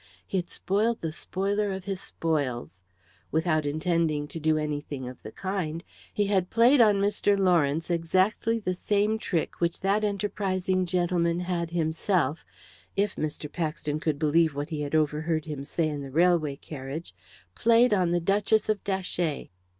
He 0.25 0.39
had 0.39 0.49
spoiled 0.49 1.01
the 1.01 1.11
spoiler 1.11 1.71
of 1.71 1.83
his 1.83 2.01
spoils. 2.01 2.81
Without 3.31 3.67
intending 3.67 4.27
to 4.29 4.39
do 4.39 4.57
anything 4.57 5.07
of 5.07 5.21
the 5.21 5.31
kind, 5.31 5.83
he 6.11 6.25
had 6.25 6.49
played 6.49 6.81
on 6.81 6.95
Mr. 6.95 7.37
Lawrence 7.37 7.91
exactly 7.91 8.57
the 8.57 8.73
same 8.73 9.19
trick 9.19 9.61
which 9.61 9.81
that 9.81 10.03
enterprising 10.03 10.87
gentleman 10.87 11.41
had 11.41 11.69
himself 11.69 12.47
if 12.95 13.15
Mr. 13.15 13.47
Paxton 13.47 13.99
could 13.99 14.17
believe 14.17 14.55
what 14.55 14.69
he 14.69 14.81
had 14.81 14.95
overheard 14.95 15.45
him 15.45 15.63
say 15.63 15.87
in 15.87 16.01
the 16.01 16.09
railway 16.09 16.55
carriage 16.55 17.13
played 17.53 17.93
on 17.93 18.09
the 18.09 18.19
Duchess 18.19 18.69
of 18.69 18.83
Datchet. 18.83 19.51